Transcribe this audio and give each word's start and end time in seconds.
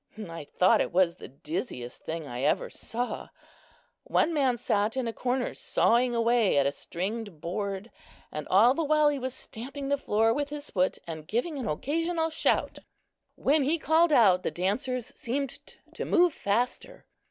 I 0.17 0.45
thought 0.57 0.81
it 0.81 0.91
was 0.91 1.17
the 1.17 1.27
dizziest 1.27 2.01
thing 2.01 2.25
I 2.25 2.41
ever 2.41 2.71
saw. 2.71 3.27
One 4.03 4.33
man 4.33 4.57
sat 4.57 4.97
in 4.97 5.07
a 5.07 5.13
corner, 5.13 5.53
sawing 5.53 6.15
away 6.15 6.57
at 6.57 6.65
a 6.65 6.71
stringed 6.71 7.39
board, 7.39 7.91
and 8.31 8.47
all 8.47 8.73
the 8.73 8.83
while 8.83 9.09
he 9.09 9.19
was 9.19 9.35
stamping 9.35 9.89
the 9.89 9.99
floor 9.99 10.33
with 10.33 10.49
his 10.49 10.71
foot 10.71 10.97
and 11.05 11.27
giving 11.27 11.59
an 11.59 11.67
occasional 11.67 12.31
shout. 12.31 12.79
When 13.35 13.61
he 13.61 13.77
called 13.77 14.11
out, 14.11 14.41
the 14.41 14.49
dancers 14.49 15.05
seemed 15.15 15.59
to 15.93 16.03
move 16.03 16.33
faster. 16.33 17.05